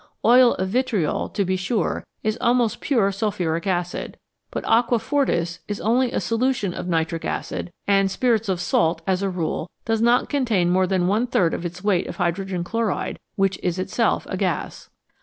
[0.25, 4.17] Oil of vitriol, to be sure, is almost pure sulphuric acid,
[4.49, 9.21] but" aqua fortis" is only a solution of nitric acid, and" spirits of salt," as
[9.21, 13.19] a rule, does not contain more than one third of its weight of hydrogen chloride,
[13.35, 14.89] which is itself a gas.